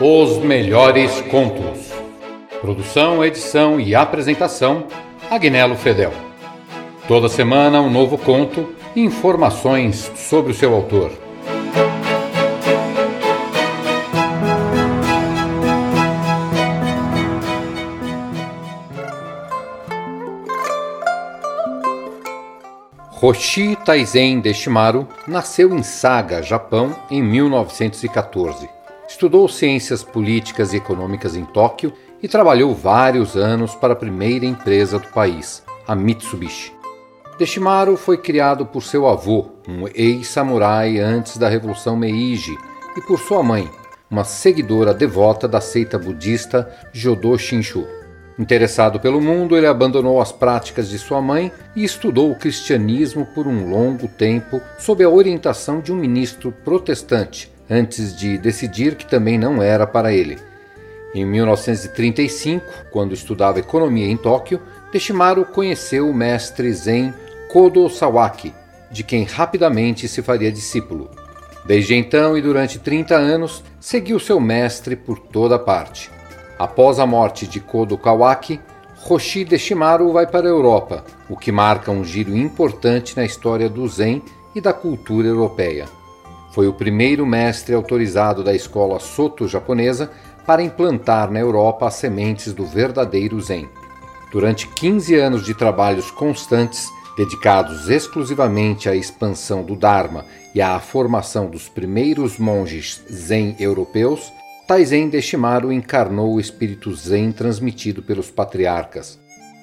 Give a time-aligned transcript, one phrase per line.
[0.00, 1.92] Os melhores contos.
[2.60, 4.86] Produção, edição e apresentação:
[5.28, 6.12] Agnello Fedel.
[7.08, 11.10] Toda semana um novo conto e informações sobre o seu autor.
[23.10, 28.77] Roshi Taizen Deshimaru nasceu em Saga, Japão, em 1914.
[29.18, 31.92] Estudou ciências políticas e econômicas em Tóquio
[32.22, 36.72] e trabalhou vários anos para a primeira empresa do país, a Mitsubishi.
[37.36, 42.56] Deshimaru foi criado por seu avô, um ex-samurai antes da Revolução Meiji,
[42.96, 43.68] e por sua mãe,
[44.08, 47.88] uma seguidora devota da seita budista Jodo Shinshu.
[48.38, 53.48] Interessado pelo mundo, ele abandonou as práticas de sua mãe e estudou o cristianismo por
[53.48, 59.38] um longo tempo sob a orientação de um ministro protestante, antes de decidir que também
[59.38, 60.38] não era para ele.
[61.14, 64.60] Em 1935, quando estudava economia em Tóquio,
[64.92, 67.14] Teshimaru conheceu o mestre Zen
[67.50, 68.54] Kodo Sawaki,
[68.90, 71.10] de quem rapidamente se faria discípulo.
[71.66, 76.10] Desde então e durante 30 anos, seguiu seu mestre por toda parte.
[76.58, 78.60] Após a morte de Kodo Kawaki,
[78.96, 83.86] Roshi Deshimaru vai para a Europa, o que marca um giro importante na história do
[83.86, 84.22] Zen
[84.54, 85.86] e da cultura europeia.
[86.58, 90.10] Foi o primeiro mestre autorizado da escola Soto japonesa
[90.44, 93.68] para implantar na Europa as sementes do verdadeiro Zen.
[94.32, 101.46] Durante 15 anos de trabalhos constantes, dedicados exclusivamente à expansão do Dharma e à formação
[101.46, 104.32] dos primeiros monges Zen europeus,
[104.66, 109.16] Taizen Deshimaru encarnou o espírito Zen transmitido pelos patriarcas.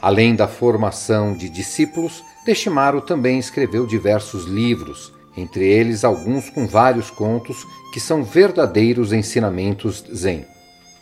[0.00, 7.10] Além da formação de discípulos, Deshimaru também escreveu diversos livros, entre eles alguns com vários
[7.10, 10.44] contos que são verdadeiros ensinamentos Zen.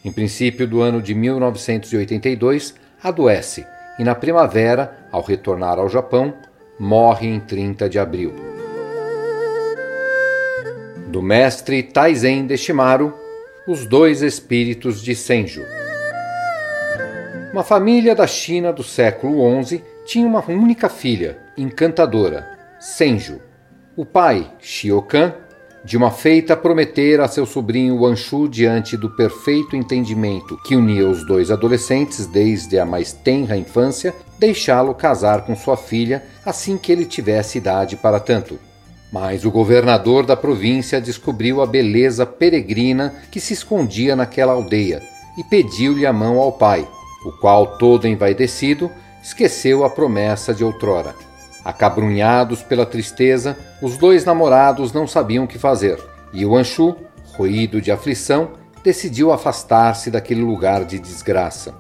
[0.05, 3.67] Em princípio do ano de 1982, adoece
[3.99, 6.35] e na primavera, ao retornar ao Japão,
[6.79, 8.35] morre em 30 de abril.
[11.09, 13.15] Do mestre Taizen Deshimaru,
[13.67, 15.65] os dois espíritos de Senju.
[17.53, 22.47] Uma família da China do século XI tinha uma única filha, encantadora,
[22.79, 23.41] Senju.
[23.97, 25.33] O pai, Shiokan,
[25.83, 31.27] de uma feita prometera a seu sobrinho Wanshu diante do perfeito entendimento que unia os
[31.27, 37.07] dois adolescentes desde a mais tenra infância, deixá-lo casar com sua filha assim que ele
[37.07, 38.59] tivesse idade para tanto.
[39.11, 45.01] Mas o governador da província descobriu a beleza peregrina que se escondia naquela aldeia
[45.39, 46.87] e pediu-lhe a mão ao pai,
[47.25, 48.91] o qual, todo envaidecido,
[49.23, 51.15] esqueceu a promessa de outrora.
[51.67, 55.99] Acabrunhados pela tristeza, os dois namorados não sabiam o que fazer,
[56.33, 56.95] e o Anshu,
[57.37, 58.51] roído de aflição,
[58.85, 61.75] decidiu afastar-se daquele lugar de desgraça.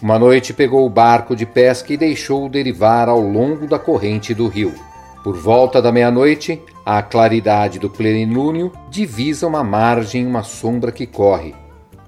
[0.00, 4.48] Uma noite pegou o barco de pesca e deixou-o derivar ao longo da corrente do
[4.48, 4.74] rio.
[5.22, 11.54] Por volta da meia-noite, a claridade do plenilúnio divisa uma margem uma sombra que corre.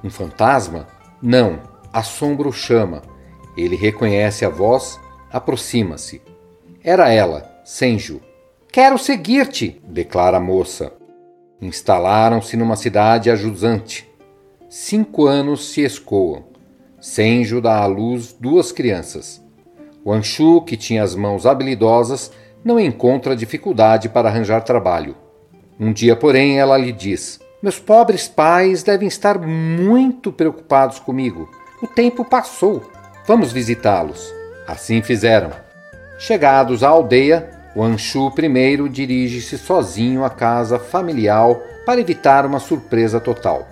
[0.02, 0.86] Um fantasma?
[1.20, 1.58] Não,
[1.92, 3.02] a sombra o chama.
[3.58, 4.98] Ele reconhece a voz,
[5.30, 6.22] aproxima-se.
[6.82, 8.22] Era ela, Senju.
[8.72, 10.92] Quero seguir-te, declara a moça.
[11.60, 14.08] Instalaram-se numa cidade ajusante.
[14.68, 16.44] Cinco anos se escoam.
[16.98, 19.42] Senju dá à luz duas crianças.
[20.02, 22.32] O que tinha as mãos habilidosas,
[22.64, 25.14] não encontra dificuldade para arranjar trabalho.
[25.78, 31.46] Um dia, porém, ela lhe diz: Meus pobres pais devem estar muito preocupados comigo.
[31.82, 32.90] O tempo passou.
[33.26, 34.32] Vamos visitá-los.
[34.66, 35.50] Assim fizeram.
[36.20, 41.54] Chegados à aldeia, o Anshu primeiro dirige-se sozinho à casa familiar
[41.86, 43.66] para evitar uma surpresa total.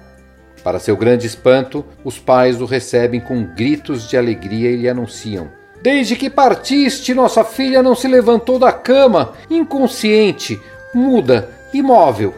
[0.64, 5.48] Para seu grande espanto, os pais o recebem com gritos de alegria e lhe anunciam:
[5.82, 10.58] Desde que partiste, nossa filha não se levantou da cama, inconsciente,
[10.94, 12.32] muda, imóvel.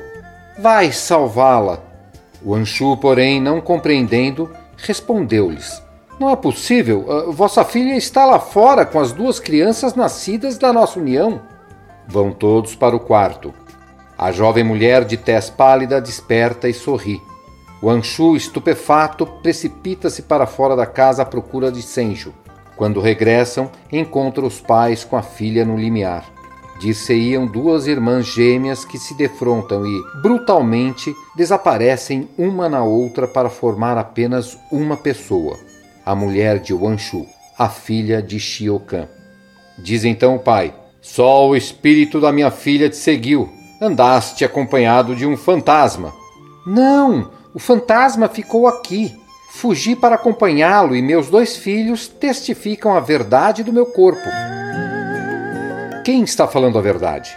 [0.58, 1.79] Vai salvá-la.
[2.44, 5.81] O Anshu, porém, não compreendendo, respondeu-lhes:
[6.20, 7.06] Não é possível.
[7.08, 11.40] Uh, vossa filha está lá fora com as duas crianças nascidas da nossa união.
[12.06, 13.55] Vão todos para o quarto.
[14.19, 17.22] A jovem mulher de tez pálida desperta e sorri.
[17.81, 22.34] O estupefato, precipita-se para fora da casa à procura de Senju.
[22.76, 26.26] Quando regressam, encontram os pais com a filha no limiar.
[26.78, 33.96] Dir-se-iam duas irmãs gêmeas que se defrontam e, brutalmente, desaparecem uma na outra para formar
[33.96, 35.58] apenas uma pessoa,
[36.11, 37.25] a mulher de Wanshu,
[37.57, 39.07] a filha de Shiokan.
[39.79, 43.49] Diz então o pai: Só o espírito da minha filha te seguiu.
[43.81, 46.12] Andaste acompanhado de um fantasma.
[46.67, 47.31] Não!
[47.55, 49.17] O fantasma ficou aqui.
[49.53, 54.29] Fugi para acompanhá-lo e meus dois filhos testificam a verdade do meu corpo.
[56.05, 57.31] Quem está falando a verdade?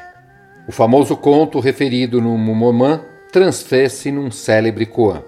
[0.67, 5.21] O famoso conto referido no Mumomã transfere-se num célebre koan.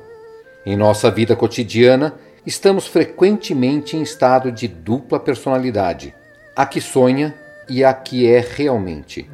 [0.66, 2.16] Em nossa vida cotidiana,
[2.46, 6.14] estamos frequentemente em estado de dupla personalidade,
[6.56, 7.34] a que sonha
[7.68, 9.30] e a que é realmente.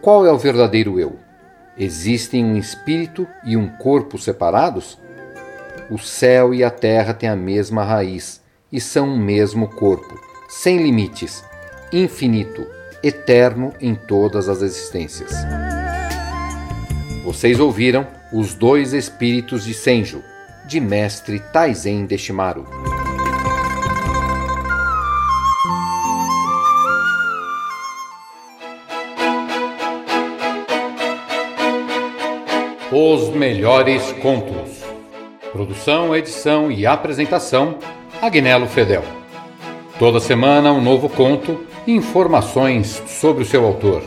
[0.00, 1.16] Qual é o verdadeiro eu?
[1.76, 4.98] Existem um espírito e um corpo separados?
[5.90, 8.40] O céu e a terra têm a mesma raiz
[8.72, 10.18] e são o mesmo corpo,
[10.48, 11.44] sem limites,
[11.92, 12.66] infinito,
[13.02, 15.32] eterno em todas as existências.
[17.22, 20.22] Vocês ouviram Os Dois Espíritos de Senju,
[20.66, 22.66] de mestre Taizen Deshimaru.
[32.90, 34.84] Os melhores contos.
[35.52, 37.78] Produção, edição e apresentação:
[38.22, 39.04] Agnello Fedel.
[39.98, 44.02] Toda semana um novo conto e informações sobre o seu autor.